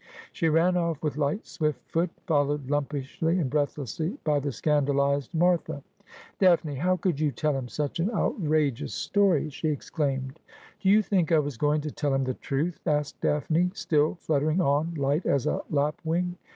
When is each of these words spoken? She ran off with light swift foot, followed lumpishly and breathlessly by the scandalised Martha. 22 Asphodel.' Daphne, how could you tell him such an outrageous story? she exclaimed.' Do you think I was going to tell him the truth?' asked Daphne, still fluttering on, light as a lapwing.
She 0.33 0.49
ran 0.49 0.77
off 0.77 1.03
with 1.03 1.15
light 1.15 1.45
swift 1.45 1.79
foot, 1.87 2.09
followed 2.25 2.71
lumpishly 2.71 3.37
and 3.37 3.51
breathlessly 3.51 4.17
by 4.23 4.39
the 4.39 4.51
scandalised 4.51 5.31
Martha. 5.35 5.83
22 5.83 5.83
Asphodel.' 5.83 6.13
Daphne, 6.39 6.75
how 6.77 6.97
could 6.97 7.19
you 7.19 7.31
tell 7.31 7.55
him 7.55 7.67
such 7.67 7.99
an 7.99 8.09
outrageous 8.09 8.95
story? 8.95 9.51
she 9.51 9.67
exclaimed.' 9.67 10.39
Do 10.81 10.89
you 10.89 11.03
think 11.03 11.31
I 11.31 11.37
was 11.37 11.55
going 11.55 11.81
to 11.81 11.91
tell 11.91 12.15
him 12.15 12.23
the 12.23 12.33
truth?' 12.33 12.79
asked 12.87 13.21
Daphne, 13.21 13.69
still 13.75 14.15
fluttering 14.15 14.59
on, 14.59 14.95
light 14.95 15.27
as 15.27 15.45
a 15.45 15.61
lapwing. 15.69 16.35